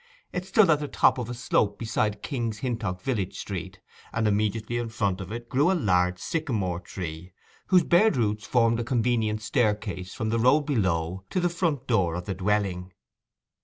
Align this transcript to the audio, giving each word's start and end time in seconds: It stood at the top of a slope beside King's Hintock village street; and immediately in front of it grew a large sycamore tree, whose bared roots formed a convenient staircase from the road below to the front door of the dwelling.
It 0.33 0.47
stood 0.47 0.67
at 0.71 0.79
the 0.79 0.87
top 0.87 1.19
of 1.19 1.29
a 1.29 1.35
slope 1.35 1.77
beside 1.77 2.23
King's 2.23 2.61
Hintock 2.65 3.01
village 3.03 3.37
street; 3.37 3.79
and 4.11 4.27
immediately 4.27 4.79
in 4.79 4.89
front 4.89 5.21
of 5.21 5.31
it 5.31 5.47
grew 5.47 5.71
a 5.71 5.77
large 5.79 6.17
sycamore 6.17 6.79
tree, 6.79 7.33
whose 7.67 7.83
bared 7.83 8.17
roots 8.17 8.47
formed 8.47 8.79
a 8.79 8.83
convenient 8.83 9.43
staircase 9.43 10.15
from 10.15 10.29
the 10.29 10.39
road 10.39 10.61
below 10.61 11.23
to 11.29 11.39
the 11.39 11.49
front 11.49 11.85
door 11.85 12.15
of 12.15 12.25
the 12.25 12.33
dwelling. 12.33 12.93